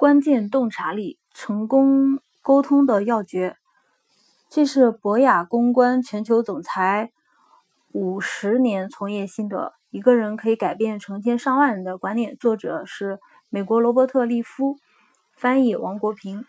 [0.00, 3.58] 关键洞察力，成功沟通的要诀。
[4.48, 7.12] 这是博雅公关全球总裁
[7.92, 9.74] 五十年从业心得。
[9.90, 12.34] 一个人可以改变成千上万人的观念。
[12.38, 13.18] 作者是
[13.50, 14.78] 美国罗伯特利夫，
[15.36, 16.46] 翻译王国平。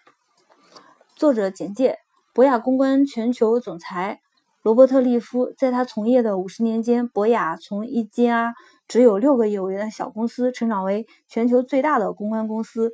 [1.18, 1.97] 作者简介：
[2.33, 4.21] 博雅公关全球总裁
[4.61, 8.54] 罗伯特利夫，在他从业的五十年间，博雅从一家
[8.88, 12.93] 只有六个业务员的小公司，成长为全球最大的公关公司。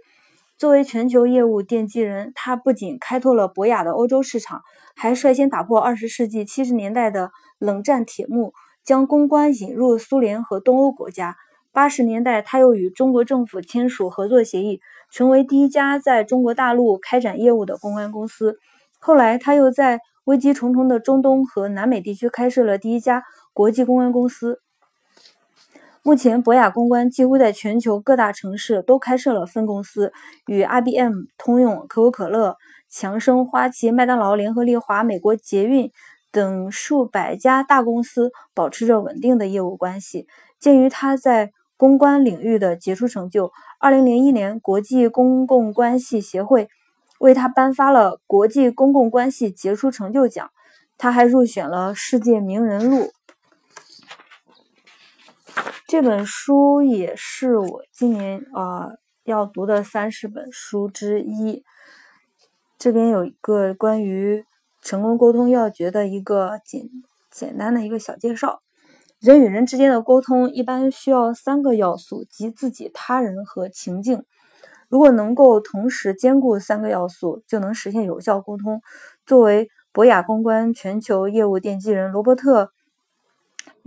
[0.58, 4.64] 作为全球业务奠基人，他不仅开拓了博雅的欧洲市场，
[4.96, 11.36] 还率先打破二十世纪七十年代的冷战铁幕，将公关引入苏联和东欧国家。
[11.71, 18.55] 八十年代，他又与中国政府签署合作协议，成为第一家在中国大陆开展业务的公关公司。
[18.97, 24.60] 后来，他又在危机重重的中东和南美地区开设了第一家国际公关公司。
[26.07, 30.14] 目前，博雅公关几乎在全球各大城市都开设了分公司，
[30.46, 32.56] 与 IBM、通用、可口可乐、
[32.89, 35.91] 强生、花旗、麦当劳、联合利华、美国捷运
[36.31, 40.28] 等数百家大公司保持着稳定的业务关系。
[40.61, 46.69] 鉴于他在公关领域的杰出成就，2001年，国际公共关系协会
[47.19, 50.50] 为他颁发了国际公共关系杰出成就奖。
[50.97, 53.11] 他还入选了世界名人录。
[55.88, 58.89] 这本书也是我今年啊
[59.23, 61.63] 要读的三十本书之一。
[62.77, 64.44] 这边有一个关于
[64.81, 66.89] 成功沟通要诀的一个简
[67.31, 68.61] 简单的一个小介绍。
[69.19, 74.23] 人与人之间的沟通一般需要三个要素，即自己、他人和情境。
[74.89, 78.81] 如果能够同时兼顾三个要素，就能实现有效沟通。
[79.25, 82.72] 作为博雅公关全球业务奠基人，罗伯特。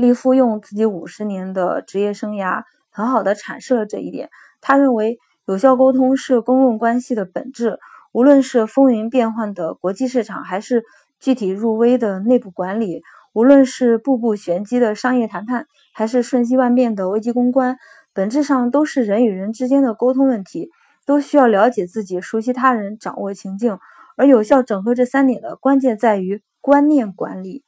[0.00, 4.30] 利夫用自己五十年的职业生涯，很好的阐释了这一点。
[4.62, 7.78] 他认为，有效沟通是公共关系的本质。
[8.12, 10.84] 无论是风云变幻的国际市场，还是
[11.20, 13.02] 具体入微的内部管理；
[13.34, 17.76] 无论是步步玄机的商业谈判，还是瞬息万变的危机公关，
[18.12, 20.70] 本质上都是人与人之间的沟通问题，
[21.06, 23.78] 都需要了解自己、熟悉他人、掌握情境。
[24.16, 27.64] 而有效整合这三点的关键在于观念管理。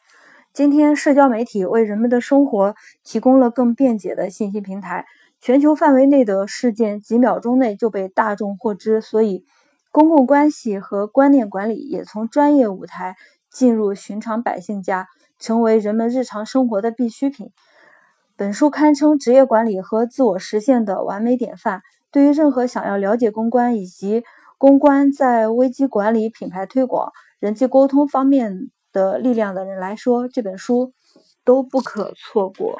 [0.54, 5.06] 今天，社交媒体为人们的生活提供了更便捷的信息平台，
[5.40, 9.46] 全球范围内的事件几秒钟内就被大众获知，所以
[9.90, 13.16] 公共关系和观念管理也从专业舞台
[13.50, 15.08] 进入寻常百姓家，
[15.38, 17.50] 成为人们日常生活的必需品。
[18.36, 21.80] 本书堪称职业管理和自我实现的完美典范，
[22.10, 24.22] 对于任何想要了解公关以及
[24.58, 28.68] 公关在危机管理、品牌推广、人际沟通方面。
[28.92, 30.92] 的力量的人来说，这本书
[31.44, 32.76] 都不可错过。